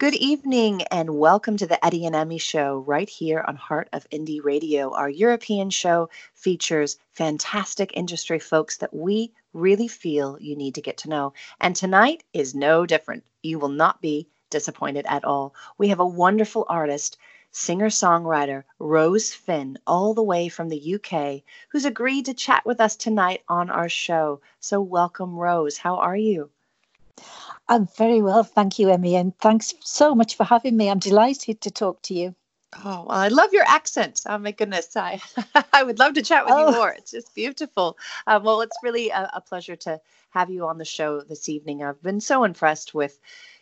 [0.00, 4.08] Good evening and welcome to the Eddie and Emmy show right here on Heart of
[4.08, 4.94] Indie Radio.
[4.94, 10.96] Our European show features fantastic industry folks that we really feel you need to get
[10.96, 11.34] to know.
[11.60, 13.24] And tonight is no different.
[13.42, 15.54] You will not be disappointed at all.
[15.76, 17.18] We have a wonderful artist,
[17.50, 21.42] singer songwriter Rose Finn, all the way from the UK,
[21.72, 24.40] who's agreed to chat with us tonight on our show.
[24.60, 25.76] So, welcome, Rose.
[25.76, 26.48] How are you?
[27.68, 30.90] I'm very well, thank you, Emmy, and thanks so much for having me.
[30.90, 32.34] I'm delighted to talk to you.
[32.84, 34.20] Oh, well, I love your accent.
[34.26, 35.20] Oh my goodness, I
[35.72, 36.70] I would love to chat with oh.
[36.70, 36.90] you more.
[36.90, 37.98] It's just beautiful.
[38.26, 40.00] Um, well, it's really a, a pleasure to
[40.30, 41.82] have you on the show this evening.
[41.82, 43.18] I've been so impressed with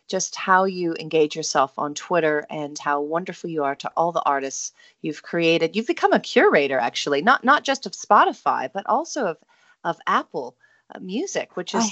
[0.08, 4.22] just how you engage yourself on Twitter and how wonderful you are to all the
[4.22, 4.72] artists
[5.02, 5.76] you've created.
[5.76, 9.38] You've become a curator, actually, not not just of Spotify, but also of
[9.84, 10.56] of Apple
[11.00, 11.90] music, which is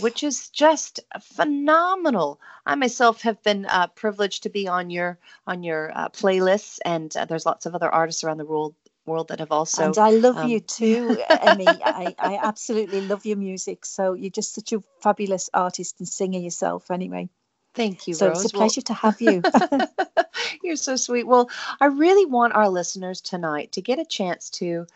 [0.00, 2.40] which is just phenomenal.
[2.66, 7.14] I myself have been uh, privileged to be on your on your uh, playlists, and
[7.16, 8.74] uh, there's lots of other artists around the world
[9.08, 9.86] world that have also.
[9.86, 11.66] And I love um, you too, Emmy.
[11.66, 13.84] I, I absolutely love your music.
[13.84, 17.28] So you're just such a fabulous artist and singer yourself, anyway.
[17.74, 18.44] Thank you, so Rose.
[18.44, 19.42] it's a pleasure well, to have you.
[20.62, 21.26] you're so sweet.
[21.26, 24.86] Well, I really want our listeners tonight to get a chance to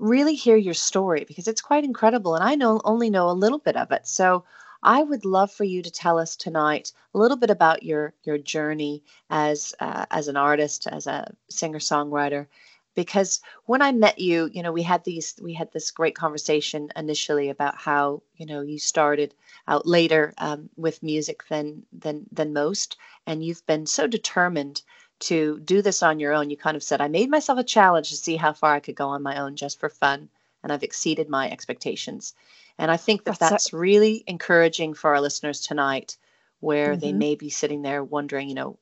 [0.00, 3.58] really hear your story because it's quite incredible and I know only know a little
[3.58, 4.06] bit of it.
[4.08, 4.44] So
[4.82, 8.38] I would love for you to tell us tonight a little bit about your your
[8.38, 12.46] journey as uh, as an artist, as a singer songwriter.
[12.94, 16.88] Because when I met you, you know, we had these we had this great conversation
[16.96, 19.34] initially about how you know you started
[19.68, 24.82] out later um, with music than than than most, and you've been so determined
[25.20, 26.50] to do this on your own.
[26.50, 28.96] You kind of said, I made myself a challenge to see how far I could
[28.96, 30.28] go on my own just for fun,
[30.62, 32.34] and I've exceeded my expectations.
[32.78, 36.16] And I think that that's, that's really encouraging for our listeners tonight,
[36.60, 37.00] where mm-hmm.
[37.00, 38.78] they may be sitting there wondering, you know,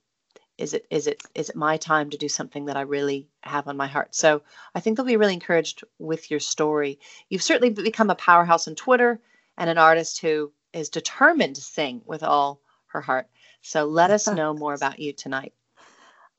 [0.57, 3.69] is it is it is it my time to do something that I really have
[3.69, 4.15] on my heart?
[4.15, 4.43] So
[4.75, 6.99] I think they'll be really encouraged with your story.
[7.29, 9.21] You've certainly become a powerhouse on Twitter
[9.57, 13.29] and an artist who is determined to sing with all her heart.
[13.63, 15.53] So let us know more about you tonight.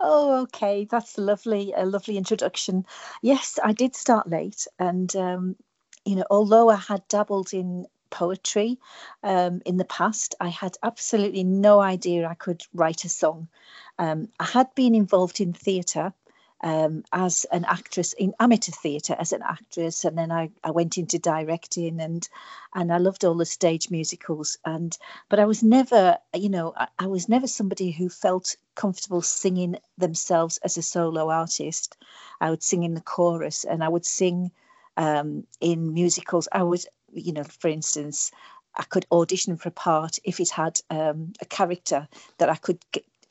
[0.02, 0.86] Oh, okay.
[0.86, 1.74] That's lovely.
[1.76, 2.86] A lovely introduction.
[3.22, 4.68] Yes, I did start late.
[4.78, 5.56] And, um,
[6.06, 8.80] you know, although I had dabbled in poetry
[9.24, 13.50] um, in the past, I had absolutely no idea I could write a song.
[13.98, 16.14] Um, I had been involved in theatre
[16.62, 20.98] um, as an actress in amateur theatre as an actress, and then I, I went
[20.98, 22.28] into directing and
[22.74, 24.58] and I loved all the stage musicals.
[24.66, 24.98] And
[25.30, 29.78] but I was never, you know, I, I was never somebody who felt comfortable singing
[29.98, 31.98] themselves as a solo artist.
[32.42, 34.52] I would sing in the chorus, and I would sing
[34.98, 36.48] um, in musicals.
[36.52, 38.32] I would, you know, for instance.
[38.76, 42.80] I could audition for a part if it had um, a character that I could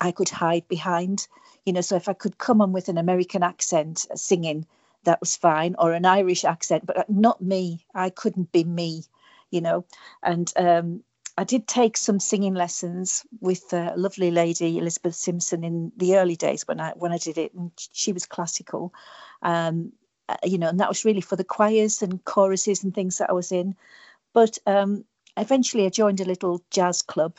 [0.01, 1.29] I could hide behind
[1.69, 4.67] you know so if i could come on with an american accent uh, singing
[5.05, 7.85] that was fine or an irish accent but uh, not me.
[7.95, 9.05] I couldn't be me
[9.51, 9.85] you know.
[10.23, 11.03] And um,
[11.37, 16.37] i did take some singing lessons with a lovely lady elizabeth simpson in the early
[16.37, 18.95] days when i when i did it and she was classical.
[19.43, 19.93] Um,
[20.31, 23.29] uh, you know and that was really for the choirs and choruses and things that
[23.29, 23.77] i was in.
[24.33, 25.05] But um,
[25.37, 27.35] eventually i joined a little jazz club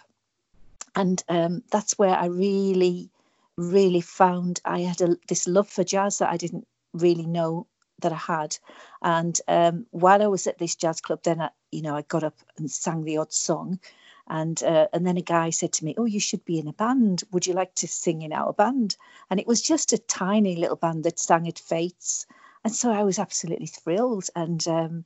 [0.95, 3.09] and um, that's where i really
[3.59, 7.67] really found I had a, this love for jazz that I didn't really know
[8.01, 8.57] that I had.
[9.01, 12.23] And um, while I was at this jazz club, then I, you know, I got
[12.23, 13.79] up and sang the odd song.
[14.27, 16.73] And uh, and then a guy said to me, "Oh, you should be in a
[16.73, 17.23] band.
[17.31, 18.95] Would you like to sing in our band?"
[19.29, 22.27] And it was just a tiny little band that sang at fetes,
[22.63, 24.29] and so I was absolutely thrilled.
[24.35, 25.05] And um,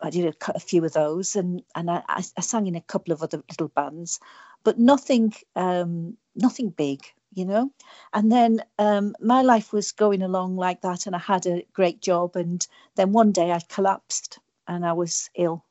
[0.00, 3.12] I did a, a, few of those, and and I, I, sang in a couple
[3.12, 4.20] of other little bands,
[4.62, 7.00] but nothing um, nothing big
[7.32, 7.70] you know?
[8.12, 12.00] And then um, my life was going along like that and i had a great
[12.00, 15.64] job and then one day i collapsed and i was ill.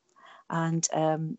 [0.49, 1.37] And um,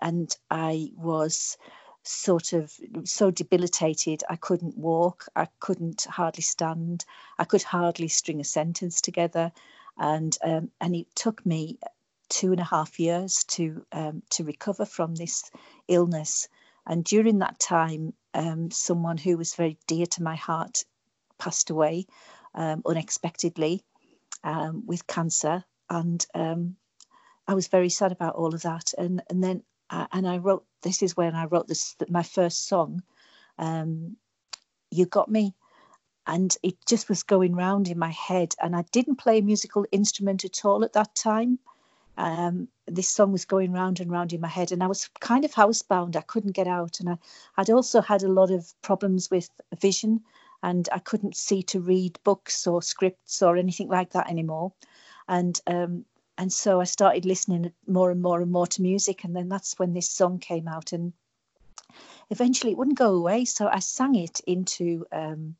[0.00, 1.56] and i was
[2.02, 2.72] sort of
[3.04, 4.22] so debilitated.
[4.28, 5.26] I couldn't walk.
[5.36, 7.04] I couldn't hardly stand.
[7.38, 9.52] I could hardly string a sentence together.
[9.98, 11.78] And um, and it took me
[12.28, 15.50] two and a half years to um, to recover from this
[15.88, 16.48] illness.
[16.86, 20.84] And during that time, um, someone who was very dear to my heart
[21.38, 22.06] passed away
[22.54, 23.82] um, unexpectedly
[24.44, 25.64] um, with cancer.
[25.88, 26.76] And um,
[27.48, 28.92] I was very sad about all of that.
[28.96, 32.68] And, and then, uh, and I wrote, this is when I wrote this, my first
[32.68, 33.02] song,
[33.58, 34.16] um,
[34.90, 35.54] You Got Me.
[36.26, 38.54] And it just was going round in my head.
[38.62, 41.58] And I didn't play a musical instrument at all at that time.
[42.16, 45.44] Um, this song was going round and round in my head, and I was kind
[45.44, 46.16] of housebound.
[46.16, 47.18] I couldn't get out, and I,
[47.56, 49.50] I'd also had a lot of problems with
[49.80, 50.20] vision,
[50.62, 54.72] and I couldn't see to read books or scripts or anything like that anymore.
[55.28, 56.04] And um,
[56.36, 59.78] and so I started listening more and more and more to music, and then that's
[59.78, 61.12] when this song came out, and
[62.30, 63.44] eventually it wouldn't go away.
[63.44, 65.56] So I sang it into um,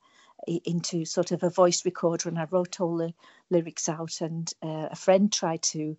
[0.47, 3.13] into sort of a voice recorder, and I wrote all the
[3.51, 4.21] lyrics out.
[4.21, 5.97] And uh, a friend tried to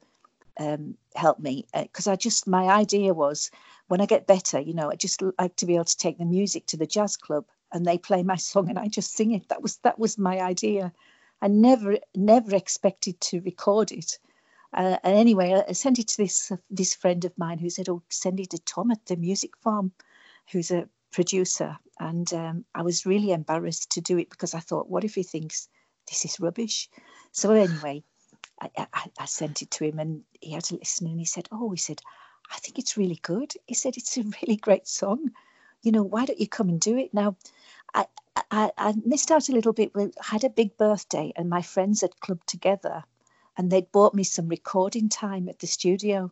[0.62, 3.50] um, help me because uh, I just my idea was
[3.88, 6.26] when I get better, you know, I just like to be able to take the
[6.26, 9.50] music to the jazz club and they play my song and I just sing it.
[9.50, 10.94] That was that was my idea.
[11.42, 14.20] I never never expected to record it.
[14.74, 17.90] Uh, and anyway, I sent it to this uh, this friend of mine who said,
[17.90, 19.92] "Oh, send it to Tom at the music farm,
[20.52, 24.90] who's a producer." And um, I was really embarrassed to do it because I thought,
[24.90, 25.68] "What if he thinks
[26.08, 26.90] this is rubbish?"
[27.32, 28.04] So anyway,
[28.62, 31.72] I, I, sent it to him, and he had to listen, and he said, "Oh,
[31.72, 32.02] he said,
[32.52, 35.32] I think it's really good." He said, "It's a really great song."
[35.82, 37.38] You know, why don't you come and do it now?
[37.94, 38.06] I,
[38.52, 39.96] I, I missed out a little bit.
[39.96, 43.04] We had a big birthday, and my friends had clubbed together
[43.58, 46.32] and they'd bought me some recording time at the studio.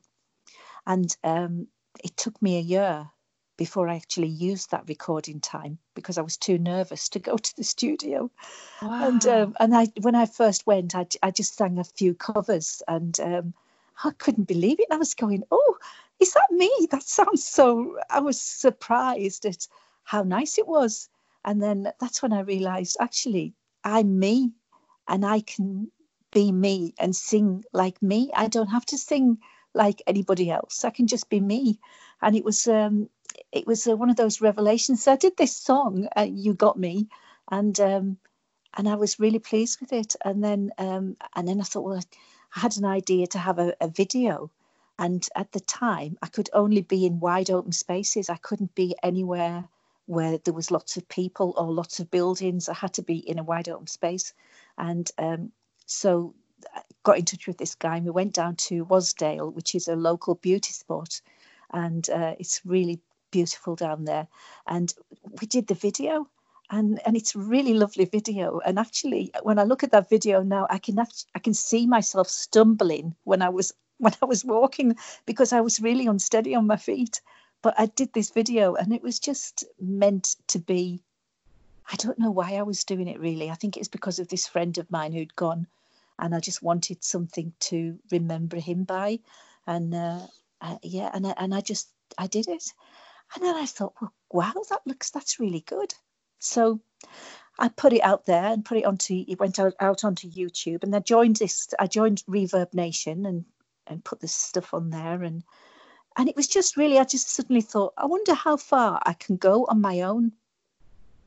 [0.85, 1.67] And um,
[2.03, 3.11] it took me a year
[3.59, 7.57] before I actually used that recording time because I was too nervous to go to
[7.57, 8.31] the studio.
[8.81, 9.09] Wow.
[9.09, 12.81] And um, and I when I first went, I, I just sang a few covers
[12.87, 13.53] and um,
[14.05, 14.87] I couldn't believe it.
[14.89, 15.77] I was going, oh,
[16.21, 16.71] is that me?
[16.89, 17.99] That sounds so.
[18.09, 19.67] I was surprised at
[20.05, 21.09] how nice it was.
[21.43, 23.53] And then that's when I realized actually
[23.83, 24.53] I'm me
[25.09, 25.91] and I can
[26.31, 28.31] be me and sing like me.
[28.33, 29.39] I don't have to sing
[29.73, 30.85] like anybody else.
[30.85, 31.79] I can just be me.
[32.21, 33.09] And it was um,
[33.51, 35.03] it was uh, one of those revelations.
[35.03, 37.07] So I did this song, uh, "You Got Me,"
[37.51, 38.17] and um,
[38.75, 40.15] and I was really pleased with it.
[40.23, 42.01] And then um, and then I thought, well,
[42.55, 44.51] I had an idea to have a, a video,
[44.97, 48.29] and at the time I could only be in wide open spaces.
[48.29, 49.67] I couldn't be anywhere
[50.05, 52.67] where there was lots of people or lots of buildings.
[52.67, 54.33] I had to be in a wide open space,
[54.77, 55.51] and um,
[55.85, 56.33] so
[56.73, 59.87] I got in touch with this guy and we went down to Wasdale, which is
[59.87, 61.21] a local beauty spot.
[61.71, 62.99] And uh, it's really
[63.31, 64.27] beautiful down there.
[64.67, 64.93] And
[65.41, 66.27] we did the video
[66.69, 68.59] and and it's a really lovely video.
[68.65, 72.27] And actually when i look at that video now i can i can see myself
[72.27, 74.95] stumbling when i was when i was walking
[75.25, 77.21] because i was really unsteady on my feet.
[77.61, 81.01] But i did this video and it was just meant to be.
[81.91, 83.49] I don't know why i was doing it really.
[83.49, 85.67] I think it's because of this friend of mine who'd gone
[86.19, 89.19] and I just wanted something to remember him by,
[89.65, 90.19] and uh,
[90.61, 92.73] uh, yeah, and I, and I just I did it,
[93.35, 95.93] and then I thought, well, wow, that looks that's really good.
[96.39, 96.79] So
[97.57, 100.83] I put it out there and put it onto it went out, out onto YouTube,
[100.83, 101.67] and I joined this.
[101.77, 103.45] I joined Reverb Nation and
[103.87, 105.43] and put this stuff on there, and
[106.17, 109.35] and it was just really I just suddenly thought, I wonder how far I can
[109.35, 110.31] go on my own,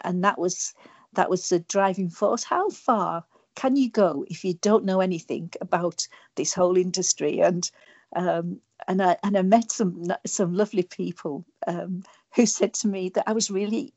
[0.01, 0.75] and that was
[1.13, 2.45] that was the driving force.
[2.45, 6.07] How far can you go if you don't know anything about
[6.37, 7.41] this whole industry?
[7.41, 7.71] And
[8.17, 12.02] um, and I and I met some some lovely people um,
[12.34, 13.93] who said to me that I was really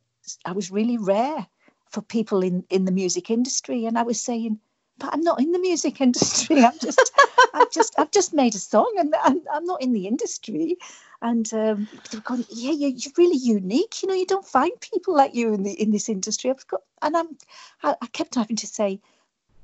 [0.46, 1.48] I was really rare
[1.90, 4.60] for people in in the music industry, and I was saying,
[4.98, 6.64] but I'm not in the music industry.
[6.64, 7.12] I'm just
[7.54, 10.78] I've just I've just made a song, and I'm, I'm not in the industry.
[11.22, 14.04] And um, they're going, yeah, you're, you're really unique.
[14.04, 16.50] You know, you don't find people like you in the in this industry.
[16.50, 17.38] I've got, and I'm
[17.84, 19.00] I, I kept having to say,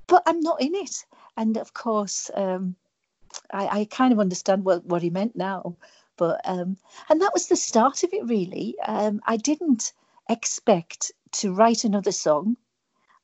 [0.07, 1.05] but I'm not in it.
[1.37, 2.75] And of course, um,
[3.51, 5.75] I, I, kind of understand what, what he meant now.
[6.17, 6.77] But um,
[7.09, 8.75] and that was the start of it, really.
[8.85, 9.93] Um, I didn't
[10.29, 12.57] expect to write another song.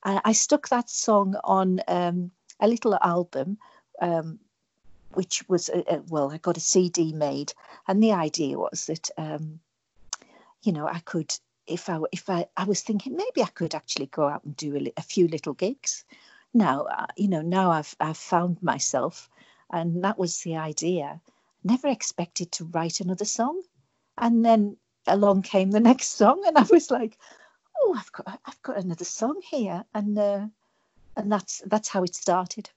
[0.02, 3.58] I, I stuck that song on um, a little album,
[4.00, 4.40] um,
[5.12, 7.52] which was a, a, well, I got a CD made,
[7.86, 9.60] and the idea was that um,
[10.62, 11.32] you know I could
[11.66, 14.76] if I if I I was thinking maybe I could actually go out and do
[14.76, 16.04] a, a few little gigs
[16.54, 19.28] now uh, you know now I've I've found myself,
[19.70, 21.20] and that was the idea.
[21.64, 23.62] Never expected to write another song,
[24.16, 27.18] and then along came the next song, and I was like,
[27.80, 30.46] oh, I've got I've got another song here, and uh,
[31.16, 32.70] and that's that's how it started.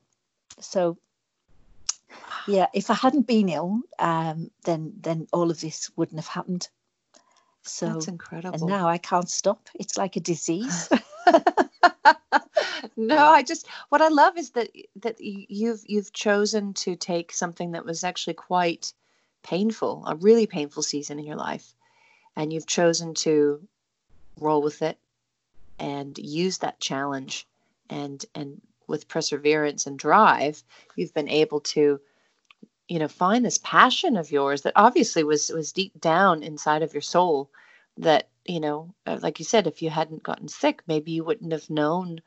[0.59, 0.97] So
[2.47, 6.67] yeah, if I hadn't been ill, um, then then all of this wouldn't have happened.
[7.63, 8.55] So that's incredible.
[8.55, 9.69] And now I can't stop.
[9.75, 10.89] It's like a disease.
[12.97, 17.71] no, I just what I love is that that you've you've chosen to take something
[17.71, 18.93] that was actually quite
[19.43, 21.73] painful, a really painful season in your life,
[22.35, 23.67] and you've chosen to
[24.39, 24.97] roll with it
[25.79, 27.47] and use that challenge
[27.89, 30.63] and and with perseverance and drive,
[30.95, 31.99] you've been able to
[32.87, 36.93] you know find this passion of yours that obviously was was deep down inside of
[36.93, 37.49] your soul
[37.97, 41.51] that you know uh, like you said if you hadn't gotten sick maybe you wouldn't
[41.51, 42.19] have known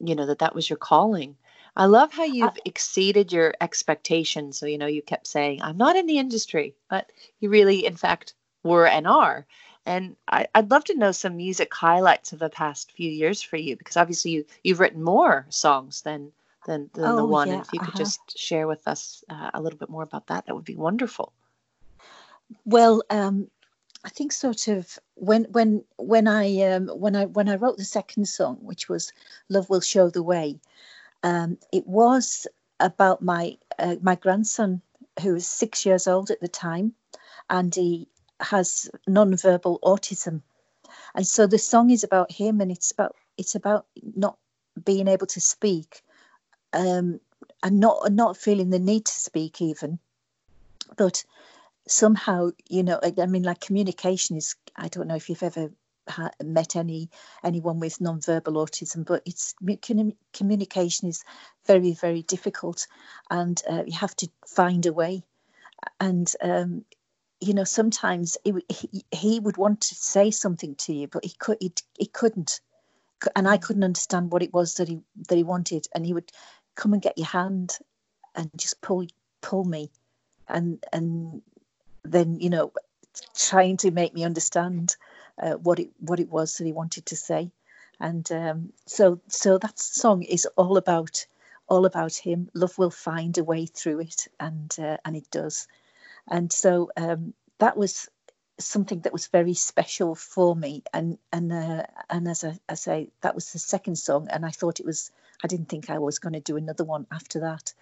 [0.00, 1.36] you know that that was your calling
[1.76, 5.76] i love how you've uh, exceeded your expectations so you know you kept saying i'm
[5.76, 9.46] not in the industry but you really in fact were and are
[9.86, 13.56] and I, would love to know some music highlights of the past few years for
[13.56, 16.30] you because obviously you you've written more songs than
[16.66, 17.48] than, than oh, the one.
[17.48, 17.98] Yeah, and if you could uh-huh.
[17.98, 21.32] just share with us uh, a little bit more about that, that would be wonderful.
[22.64, 23.50] Well, um,
[24.04, 27.84] I think sort of when when when I um, when I when I wrote the
[27.84, 29.12] second song, which was
[29.48, 30.60] "Love Will Show the Way,"
[31.22, 32.46] um, it was
[32.78, 34.82] about my uh, my grandson
[35.20, 36.94] who was six years old at the time,
[37.50, 38.08] and he
[38.40, 40.42] has non-verbal autism,
[41.14, 44.38] and so the song is about him, and it's about it's about not
[44.84, 46.02] being able to speak,
[46.72, 47.20] um,
[47.64, 49.98] and not not feeling the need to speak even,
[50.96, 51.24] but
[51.90, 55.70] somehow you know I, mean like communication is I don't know if you've ever
[56.08, 57.10] ha- met any
[57.44, 59.54] anyone with non-verbal autism, but it's
[60.32, 61.24] communication is
[61.66, 62.86] very very difficult,
[63.30, 65.22] and uh, you have to find a way,
[66.00, 66.84] and um,
[67.40, 71.34] you know sometimes he, he, he would want to say something to you, but he
[71.38, 72.60] could he, he couldn't,
[73.36, 76.30] and I couldn't understand what it was that he that he wanted, and he would
[76.74, 77.76] come and get your hand
[78.34, 79.06] and just pull
[79.40, 79.90] pull me.
[80.50, 81.42] And and
[82.02, 82.72] then you know
[83.36, 84.96] trying to make me understand
[85.40, 87.50] uh, what it what it was that he wanted to say.
[88.00, 91.26] And um, so so that song is all about
[91.68, 92.48] all about him.
[92.54, 95.66] Love will find a way through it and uh, and it does.
[96.28, 98.08] And so um, that was
[98.58, 100.82] something that was very special for me.
[100.92, 104.50] And and uh, and as I, I say that was the second song and I
[104.50, 105.10] thought it was
[105.42, 107.72] I didn't think I was going to do another one after that.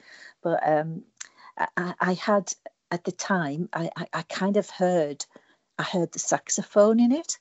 [0.43, 1.03] But um,
[1.77, 2.53] I, I, had
[2.91, 5.25] at the time, I, I, I, kind of heard,
[5.79, 7.39] I heard the saxophone in it,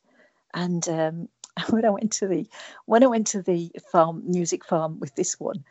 [0.53, 1.29] and um,
[1.69, 2.47] when I went to the
[2.85, 5.63] when I went to the farm music farm with this one,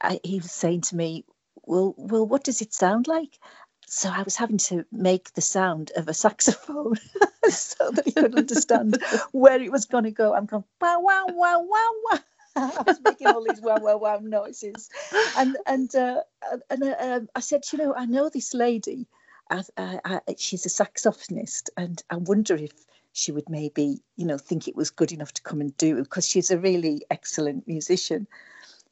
[0.00, 1.24] I, he was saying to me,
[1.64, 3.38] "Well, well, what does it sound like?"
[3.86, 6.96] So I was having to make the sound of a saxophone
[7.48, 9.02] so that he could understand
[9.32, 10.34] where it was going to go.
[10.34, 12.18] I'm going wow, wow, wow, wow, wow.
[12.56, 14.90] I was making all these wow wow wow noises,
[15.36, 16.20] and and uh,
[16.68, 19.06] and uh, um, I said, you know, I know this lady.
[19.50, 22.72] I, I, I, she's a saxophonist, and I wonder if
[23.12, 26.26] she would maybe, you know, think it was good enough to come and do because
[26.26, 28.26] she's a really excellent musician.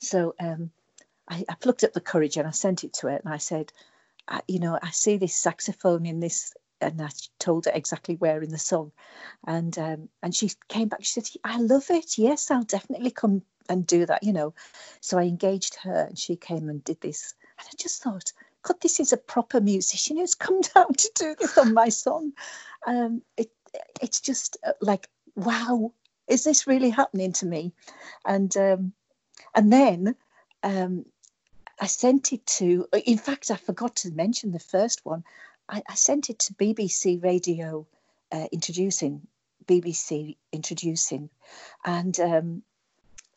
[0.01, 0.71] So um,
[1.29, 3.73] I, plucked up the courage and I sent it to her, and I said,
[4.47, 8.51] you know, I see this saxophone in this and I told her exactly where in
[8.51, 8.93] the song,
[9.47, 11.05] and um, and she came back.
[11.05, 12.19] She said, "I love it.
[12.19, 14.55] Yes, I'll definitely come and do that." You know,
[15.01, 17.35] so I engaged her, and she came and did this.
[17.59, 18.33] And I just thought,
[18.63, 22.33] God, this is a proper musician who's come down to do this on my song.
[22.87, 23.51] Um, it
[24.01, 25.93] it's just uh, like, wow,
[26.29, 27.73] is this really happening to me?
[28.25, 28.93] And um,
[29.55, 30.15] and then
[30.63, 31.05] um,
[31.81, 32.87] I sent it to.
[33.07, 35.25] In fact, I forgot to mention the first one.
[35.71, 37.87] I, I sent it to BBC Radio
[38.33, 39.27] uh, introducing
[39.67, 41.31] BBC introducing,
[41.85, 42.63] and um,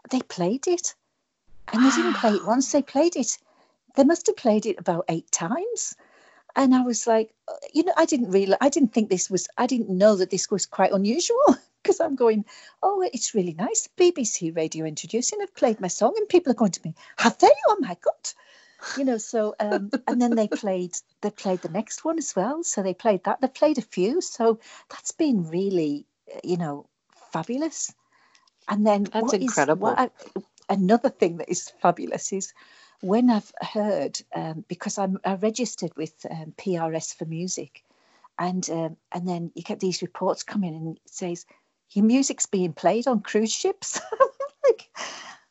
[0.09, 0.95] they played it.
[1.71, 3.37] And they didn't play it once; they played it.
[3.95, 5.95] They must have played it about eight times.
[6.55, 9.47] And I was like, uh, you know, I didn't really, I didn't think this was,
[9.57, 12.45] I didn't know that this was quite unusual because I'm going,
[12.83, 13.89] oh, it's really nice.
[13.97, 17.49] BBC Radio introducing, I've played my song, and people are going to me, have they?
[17.67, 18.33] Oh my God
[18.97, 22.63] you know so um, and then they played they played the next one as well.
[22.63, 24.21] So they played that they played a few.
[24.21, 24.59] So
[24.89, 26.05] that's been really
[26.43, 26.87] you know
[27.31, 27.93] fabulous.
[28.67, 29.89] And then that's incredible.
[29.89, 30.09] is, I,
[30.69, 32.53] another thing that is fabulous is
[33.01, 37.83] when I've heard um, because I'm I registered with um, PRS for music.
[38.39, 41.45] And um, and then you get these reports coming and it says
[41.91, 43.99] your music's being played on cruise ships.
[44.65, 44.89] Like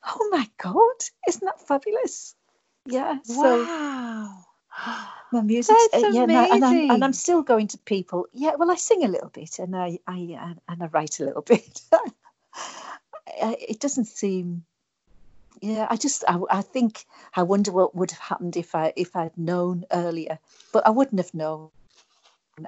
[0.08, 2.34] oh my god isn't that fabulous
[2.86, 3.18] yeah.
[3.24, 4.44] So wow.
[5.32, 8.26] my music, uh, yeah, and, I, and, I'm, and I'm still going to people.
[8.32, 11.42] Yeah, well, I sing a little bit, and I, I, and I write a little
[11.46, 11.80] bit.
[13.38, 14.64] it doesn't seem.
[15.60, 17.04] Yeah, I just, I, I think,
[17.36, 20.38] I wonder what would have happened if I, if I'd known earlier,
[20.72, 21.70] but I wouldn't have known.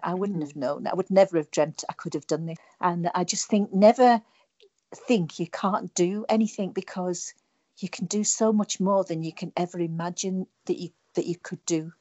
[0.02, 0.87] I wouldn't have known.
[0.87, 2.59] I would never have dreamt I could have done this.
[2.80, 4.23] And I just think never
[4.94, 7.35] think you can't do anything because
[7.78, 11.37] you can do so much more than you can ever imagine that you that you
[11.37, 11.93] could do.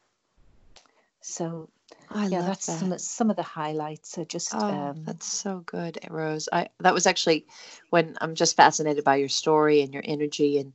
[1.22, 1.70] So
[2.10, 2.78] I yeah, that's that.
[2.80, 4.54] some some of the highlights are just.
[4.54, 6.50] Oh, um, that's so good, Rose.
[6.52, 7.46] I that was actually
[7.90, 10.74] when I'm just fascinated by your story and your energy, and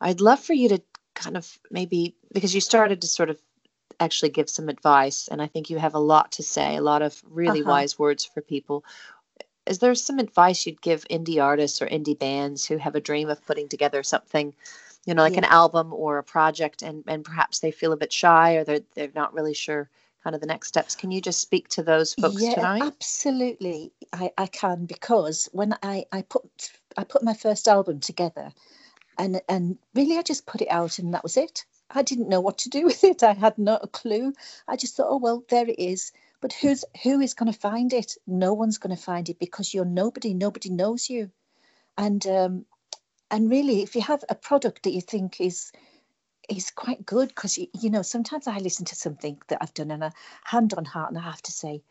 [0.00, 0.82] I'd love for you to
[1.14, 3.40] kind of maybe because you started to sort of
[3.98, 7.02] actually give some advice, and I think you have a lot to say, a lot
[7.02, 7.68] of really Uh-huh.
[7.68, 8.84] wise words for people.
[9.66, 13.28] Is there some advice you'd give indie artists or indie bands who have a dream
[13.28, 14.54] of putting together something,
[15.06, 18.12] you know, like an album or a project, and and perhaps they feel a bit
[18.12, 19.88] shy or they're they're not really sure
[20.22, 20.94] kind of the next steps?
[20.94, 22.82] Can you just speak to those folks Yeah, tonight?
[22.82, 23.92] absolutely.
[24.12, 26.44] I, I can because when I, I put
[26.96, 28.52] I put my first album together
[29.18, 31.64] and and really I just put it out and that was it.
[31.90, 33.22] I didn't know what to do with it.
[33.22, 34.32] I had no clue.
[34.68, 36.12] I just thought, oh well, there it is.
[36.40, 38.16] But who's who is going to find it?
[38.26, 40.34] No one's going to find it because you're nobody.
[40.34, 41.30] Nobody knows you.
[41.98, 42.66] And um,
[43.30, 45.72] and really, if you have a product that you think is
[46.48, 49.90] is quite good, because you, you know sometimes I listen to something that I've done
[49.90, 50.12] and a
[50.44, 51.82] hand on heart, and I have to say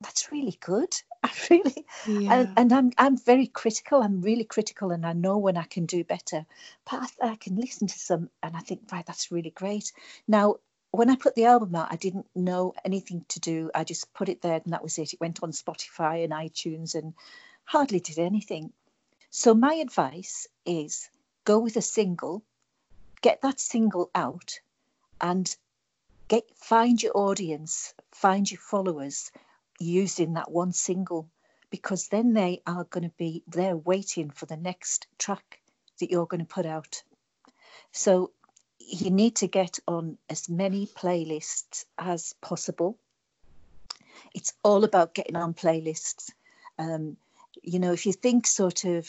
[0.00, 0.94] that's really good.
[1.22, 4.02] I really and, and I'm I'm very critical.
[4.02, 6.46] I'm really critical, and I know when I can do better.
[6.90, 9.92] But I, I can listen to some, and I think, right, that's really great.
[10.26, 10.56] Now,
[10.92, 13.70] when I put the album out, I didn't know anything to do.
[13.74, 15.12] I just put it there, and that was it.
[15.12, 17.14] It went on Spotify and iTunes, and
[17.64, 18.72] hardly did anything.
[19.30, 21.08] So my advice is
[21.44, 22.42] go with a single,
[23.20, 24.58] get that single out,
[25.20, 25.56] and
[26.28, 29.30] get find your audience, find your followers
[29.78, 31.28] using that one single
[31.70, 35.60] because then they are going to be there waiting for the next track
[36.00, 37.02] that you're going to put out.
[37.92, 38.32] So
[38.92, 42.98] you need to get on as many playlists as possible.
[44.34, 46.30] It's all about getting on playlists.
[46.78, 47.16] Um,
[47.62, 49.08] you know, if you think sort of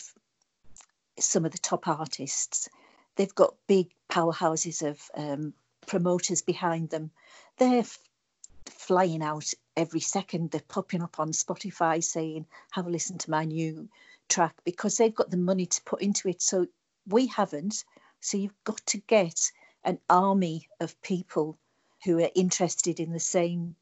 [1.19, 2.69] some of the top artists,
[3.15, 5.53] they've got big powerhouses of um,
[5.87, 7.09] promoters behind them.
[7.57, 7.97] They're f-
[8.67, 10.51] flying out every second.
[10.51, 13.89] They're popping up on Spotify saying, "Have a listen to my new
[14.29, 16.41] track," because they've got the money to put into it.
[16.41, 16.67] So
[17.07, 17.83] we haven't.
[18.19, 19.51] So you've got to get
[19.83, 21.57] an army of people
[22.03, 23.75] who are interested in the same.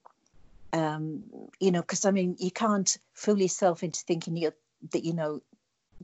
[0.72, 1.24] Um,
[1.60, 4.54] you know, because I mean, you can't fool yourself into thinking you
[4.92, 5.42] that you know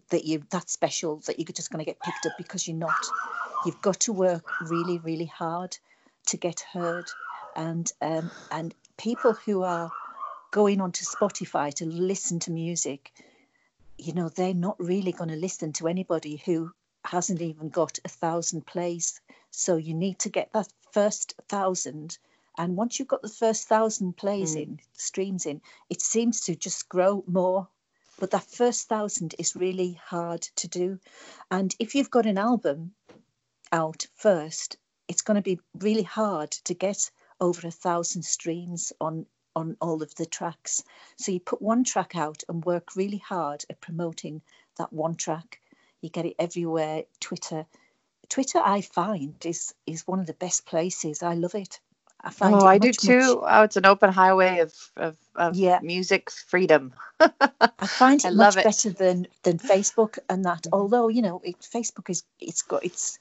[0.10, 2.96] that you're that special that you're just going to get picked up because you're not.
[3.66, 5.78] You've got to work really, really hard
[6.28, 7.06] to get heard,
[7.56, 9.92] and um, and people who are
[10.52, 13.12] going onto Spotify to listen to music,
[13.98, 16.72] you know, they're not really going to listen to anybody who
[17.04, 19.20] hasn't even got a thousand plays.
[19.56, 22.18] So you need to get that first thousand.
[22.58, 24.62] And once you've got the first thousand plays Mm.
[24.62, 27.68] in, streams in, it seems to just grow more.
[28.20, 31.00] But that first thousand is really hard to do.
[31.52, 32.96] And if you've got an album
[33.72, 39.26] out first, it's going to be really hard to get over a thousand streams on
[39.58, 40.84] on all of the tracks.
[41.18, 44.42] So you put one track out and work really hard at promoting
[44.78, 45.62] that one track.
[46.02, 47.04] You get it everywhere.
[47.22, 47.66] Twitter,
[48.30, 51.24] Twitter, I find is is one of the best places.
[51.24, 51.80] I love it.
[52.22, 53.44] I find Oh, I do much, much- too.
[53.46, 55.80] Oh, it's an open highway of of, of Yeah.
[55.82, 56.94] music freedom.
[57.20, 58.64] I find it I much it.
[58.64, 60.64] better than than Facebook and that.
[60.64, 60.70] Mhm.
[60.74, 63.20] Although you know, it, Facebook is it's got its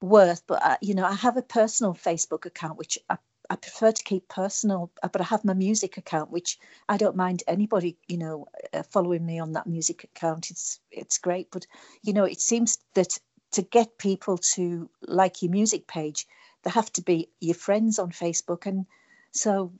[0.00, 3.16] worth, but I, you know, I have a personal Facebook account which I,
[3.50, 4.90] I prefer to keep personal.
[5.02, 8.82] uh, But I have my music account, which I don't mind anybody you know uh,
[8.84, 10.50] following me on that music account.
[10.50, 11.66] It's it's great, but
[12.02, 13.18] you know, it seems that
[13.54, 16.26] to get people to like your music page,
[16.62, 18.86] they have to be your friends on Facebook, and
[19.32, 19.72] so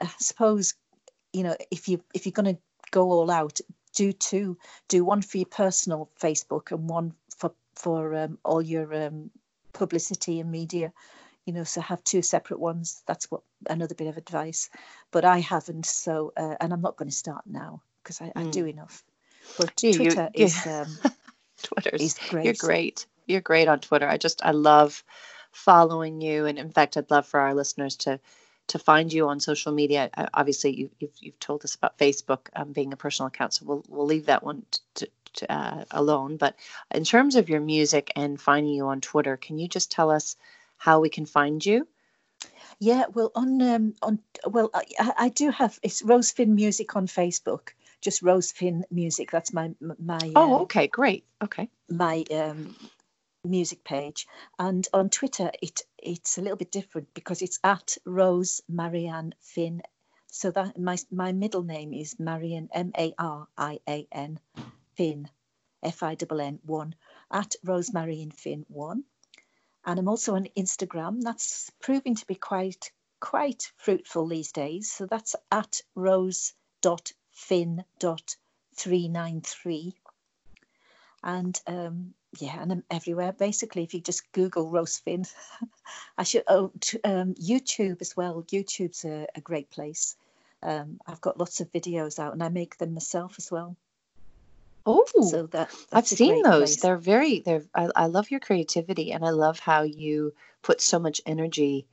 [0.00, 0.74] I suppose
[1.32, 3.60] you know if you if you're going to go all out
[3.94, 4.56] do two
[4.88, 9.30] do one for your personal facebook and one for for um, all your um,
[9.72, 10.92] publicity and media
[11.46, 13.02] you know so have two separate ones.
[13.06, 14.68] That's what another bit of advice.
[15.10, 18.42] But i haven't so uh, and i'm not going to start now because I, I
[18.44, 18.50] Mm.
[18.52, 19.02] do enough.
[19.58, 20.98] But Yeah, you- twitter you- is um,
[22.30, 23.06] Great You're great.
[23.26, 24.08] You're great on Twitter.
[24.08, 25.02] I just I love
[25.52, 28.20] following you, and in fact, I'd love for our listeners to
[28.68, 30.10] to find you on social media.
[30.34, 33.84] Obviously, you, you've you've told us about Facebook um, being a personal account, so we'll
[33.88, 36.36] we'll leave that one to, to, uh, alone.
[36.36, 36.56] But
[36.90, 40.36] in terms of your music and finding you on Twitter, can you just tell us
[40.76, 41.86] how we can find you?
[42.78, 46.96] Yeah, well, on um, on well, I, I I do have it's Rose Finn Music
[46.96, 47.70] on Facebook.
[48.06, 49.32] Just Rose Finn Music.
[49.32, 51.24] That's my my Oh, um, okay, great.
[51.42, 51.68] Okay.
[51.90, 52.76] my um,
[53.42, 54.28] music page,
[54.60, 59.82] and on Twitter it it's a little bit different because it's at Rose Marian Finn.
[60.28, 64.38] So that my my middle name is Marian M A R I A N
[64.96, 65.28] Finn
[65.82, 66.94] F I N N one
[67.32, 69.02] at Rose Marian Finn one,
[69.84, 71.22] and I'm also on Instagram.
[71.22, 74.92] That's proving to be quite quite fruitful these days.
[74.92, 78.34] So that's at rose dot fin dot
[78.74, 79.94] three nine three
[81.22, 83.32] and um, yeah, and I'm everywhere.
[83.32, 85.24] Basically, if you just Google Rose Finn,
[86.18, 86.44] I should.
[86.46, 88.44] Oh, t- um, YouTube as well.
[88.44, 90.16] YouTube's a, a great place.
[90.62, 93.76] Um, I've got lots of videos out, and I make them myself as well.
[94.86, 96.58] Oh, So that I've seen those.
[96.58, 96.80] place.
[96.80, 101.00] They're very they're I, I love your creativity and I love how you put so
[101.00, 101.88] much energy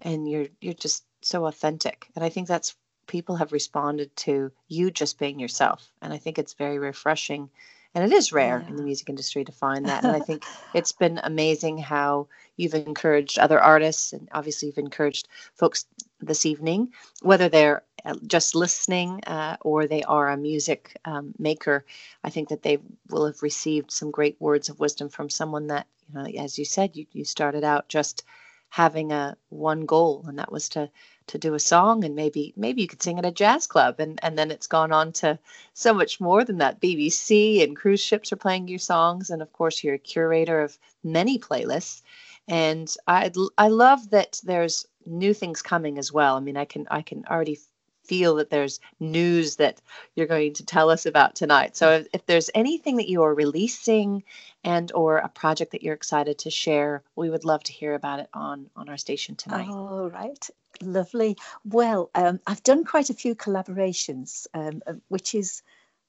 [0.00, 2.08] and you're you're just so authentic.
[2.16, 2.74] And I think that's
[3.12, 5.92] people have responded to you just being yourself.
[6.00, 7.50] And I think it's very refreshing.
[7.94, 10.02] And it is rare in the music industry to find that.
[10.02, 10.44] And I think
[10.74, 15.84] it's been amazing how you've encouraged other artists and obviously you've encouraged folks
[16.22, 16.88] this evening,
[17.20, 21.84] whether they're uh, just listening uh, or they are a music um, maker.
[22.24, 22.78] I think that they
[23.10, 26.64] will have received some great words of wisdom from someone that, you know, as you
[26.64, 28.24] said, you, you started out just
[28.70, 30.88] having a one goal and that was to
[31.28, 33.96] to do a song and maybe maybe you could sing at a jazz club.
[33.98, 35.38] And and then it's gone on to
[35.74, 36.80] so much more than that.
[36.80, 39.30] Bbc and cruise ships are playing your songs.
[39.30, 42.02] And of course you're a curator of many playlists.
[42.48, 46.36] And i i love that there's new things coming as well.
[46.36, 47.58] I mean i can i can already
[48.04, 49.80] feel that there's news that
[50.14, 51.76] you're going to tell us about tonight.
[51.76, 54.24] So if, if there's anything that you are releasing
[54.64, 58.20] and or a project that you're excited to share we would love to hear about
[58.20, 60.48] it on on our station tonight All right,
[60.80, 61.36] lovely.
[61.64, 65.62] Well, um, I've done quite a few collaborations, um, uh, which is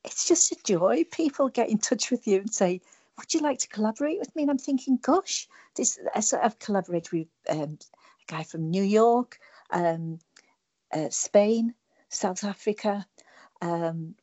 [0.03, 1.05] it's just a joy.
[1.11, 2.81] People get in touch with you and say,
[3.17, 7.11] "Would you like to collaborate with me?" And I'm thinking, "Gosh, this." So I've collaborated
[7.11, 7.77] with um,
[8.27, 9.39] a guy from New York,
[9.71, 10.19] um,
[10.91, 11.73] uh, Spain,
[12.09, 13.05] South Africa.
[13.61, 14.15] Um,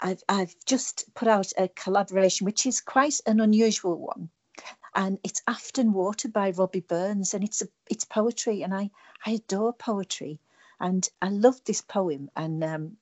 [0.00, 4.30] I've I've just put out a collaboration, which is quite an unusual one
[4.94, 8.90] and it's Afton Water by Robbie Burns, and it's a, it's poetry, and I
[9.24, 10.40] I adore poetry,
[10.80, 12.96] and I love this poem, and um,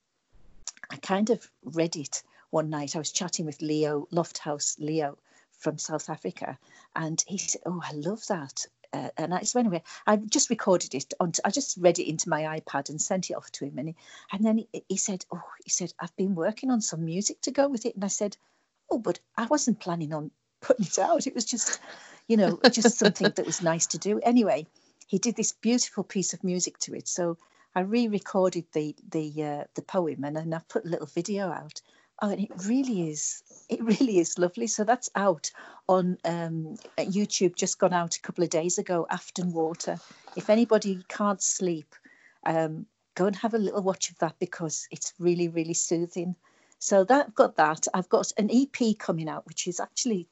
[0.91, 2.95] I kind of read it one night.
[2.95, 5.17] I was chatting with Leo Lofthouse Leo
[5.53, 6.59] from South Africa,
[6.95, 10.95] and he said, "Oh, I love that." Uh, and I, so anyway, I just recorded
[10.95, 11.13] it.
[11.21, 13.79] On, I just read it into my iPad and sent it off to him.
[13.79, 13.97] And he,
[14.33, 17.51] and then he, he said, "Oh, he said I've been working on some music to
[17.51, 18.37] go with it." And I said,
[18.91, 21.27] "Oh, but I wasn't planning on putting it out.
[21.27, 21.81] It was just,
[22.27, 24.21] you know, just something that was nice to do.
[24.21, 24.67] Anyway,
[25.07, 27.09] he did this beautiful piece of music to it.
[27.09, 27.37] So
[27.75, 31.81] I re-recorded the the uh, the poem and then I put a little video out.
[32.21, 34.67] Oh, and it really is, it really is lovely.
[34.67, 35.51] So that's out
[35.89, 37.55] on um, YouTube.
[37.55, 39.07] Just gone out a couple of days ago.
[39.11, 39.99] Afton Water.
[40.37, 41.95] If anybody can't sleep,
[42.45, 46.35] um, go and have a little watch of that because it's really, really soothing.
[46.79, 47.87] So that I've got that.
[47.93, 50.29] I've got an EP coming out, which is actually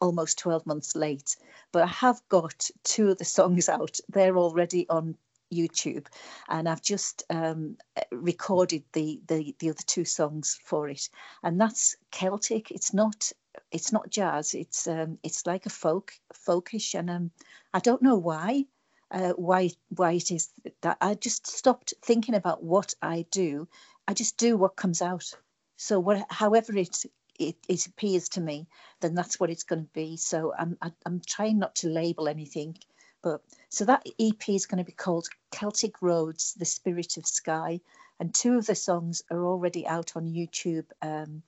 [0.00, 1.36] almost 12 months late,
[1.72, 3.98] but I have got two of the songs out.
[4.08, 5.16] They're already on
[5.52, 6.06] YouTube,
[6.48, 7.76] and I've just um,
[8.12, 11.08] recorded the, the the other two songs for it,
[11.42, 12.70] and that's Celtic.
[12.70, 13.32] It's not
[13.70, 14.54] it's not jazz.
[14.54, 17.30] It's um, it's like a folk folkish, and um,
[17.74, 18.64] I don't know why.
[19.10, 20.50] Uh, why why it is
[20.82, 23.66] that I just stopped thinking about what I do.
[24.06, 25.32] I just do what comes out.
[25.76, 27.04] So what, however it,
[27.38, 28.66] it it appears to me,
[29.00, 30.16] then that's what it's going to be.
[30.18, 32.76] So I'm I, I'm trying not to label anything,
[33.22, 37.80] but so that EP is going to be called Celtic Roads: The Spirit of Skye,
[38.20, 40.86] and two of the songs are already out on YouTube.
[41.02, 41.42] Um,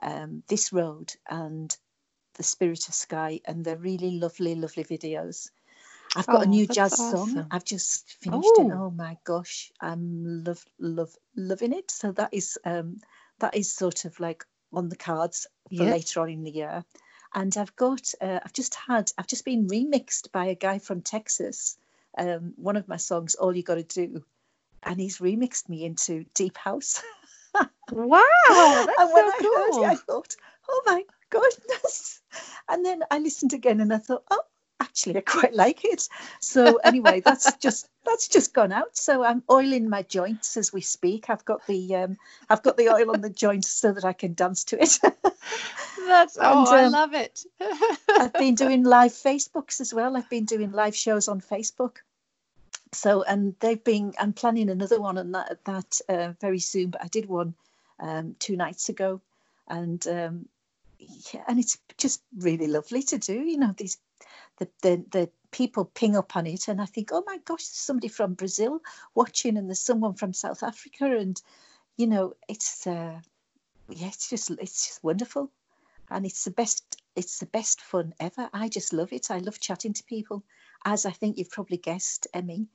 [0.00, 1.76] um, this road and
[2.34, 5.50] the Spirit of Skye, and they're really lovely, lovely videos.
[6.16, 7.46] I've got a Oh, new that's jazz song.
[7.50, 8.66] I've just finished it.
[8.66, 8.72] Oh.
[8.72, 11.90] Oh my gosh, I'm love love loving it.
[11.90, 13.00] So that is um
[13.40, 15.90] that is sort of like on the cards for Yeah.
[15.92, 16.84] later on in the year.
[17.34, 21.02] And I've got uh, I've just had I've just been remixed by a guy from
[21.02, 21.76] Texas.
[22.16, 24.24] Um, one of my songs, All You Gotta Do,
[24.82, 27.02] and he's remixed me into deep house.
[27.90, 29.84] Wow, that's and when so I heard cool.
[29.84, 30.36] it, I thought,
[30.68, 32.20] oh my goodness.
[32.68, 34.42] And then I listened again and I thought, oh,
[34.80, 36.08] actually, I quite like it.
[36.40, 38.96] So anyway, that's just that's just gone out.
[38.96, 41.28] So I'm oiling my joints as we speak.
[41.28, 44.34] I've got the um, I've got the oil on the joints so that I can
[44.34, 44.98] dance to it.
[46.06, 47.44] That's oh, And, I um, love it.
[48.08, 50.16] I've been doing live Facebooks as well.
[50.16, 51.96] I've been doing live shows on Facebook.
[52.92, 54.14] So and they've been.
[54.18, 56.90] I'm planning another one on that that uh, very soon.
[56.90, 57.54] But I did one
[58.00, 59.20] um, two nights ago,
[59.68, 60.48] and um,
[60.98, 63.34] yeah, and it's just really lovely to do.
[63.34, 63.98] You know, these
[64.58, 67.68] the the the people ping up on it, and I think, oh my gosh, there's
[67.68, 68.80] somebody from Brazil
[69.14, 71.40] watching, and there's someone from South Africa, and
[71.96, 73.20] you know, it's uh,
[73.88, 75.50] yeah, it's just it's just wonderful,
[76.10, 78.48] and it's the best it's the best fun ever.
[78.52, 79.30] I just love it.
[79.30, 80.44] I love chatting to people,
[80.84, 82.68] as I think you've probably guessed, Emmy.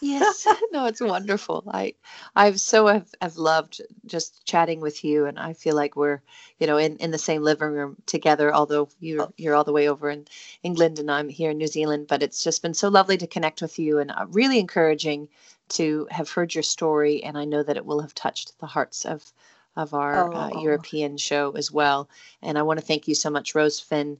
[0.00, 1.64] yes, no, it's wonderful.
[1.72, 1.94] I,
[2.34, 6.20] I've so have, have loved just chatting with you, and I feel like we're,
[6.58, 8.54] you know, in, in the same living room together.
[8.54, 9.32] Although you're oh.
[9.36, 10.26] you're all the way over in
[10.62, 13.62] England, and I'm here in New Zealand, but it's just been so lovely to connect
[13.62, 15.28] with you, and uh, really encouraging
[15.70, 19.04] to have heard your story, and I know that it will have touched the hearts
[19.04, 19.32] of
[19.76, 20.58] of our uh, oh.
[20.58, 22.08] uh, European show as well.
[22.42, 23.54] And I want to thank you so much.
[23.54, 24.18] Rose Finn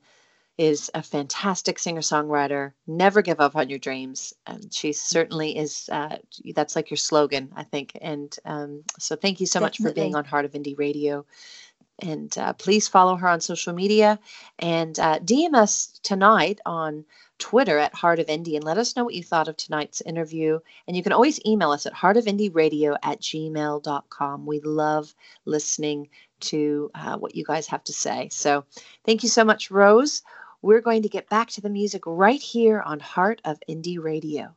[0.56, 2.72] is a fantastic singer songwriter.
[2.86, 4.32] Never give up on your dreams.
[4.46, 6.18] And she certainly is, uh,
[6.54, 7.96] that's like your slogan, I think.
[8.00, 9.84] And um, so thank you so Definitely.
[9.84, 11.26] much for being on Heart of Indie Radio.
[12.00, 14.18] And uh, please follow her on social media
[14.58, 17.04] and uh, DM us tonight on
[17.38, 20.58] Twitter at Heart of Indie and let us know what you thought of tonight's interview.
[20.86, 24.46] And you can always email us at heartofindieradio at gmail.com.
[24.46, 25.14] We love
[25.44, 26.08] listening
[26.40, 28.28] to uh, what you guys have to say.
[28.30, 28.64] So
[29.04, 30.22] thank you so much, Rose.
[30.64, 34.56] We're going to get back to the music right here on Heart of Indie Radio.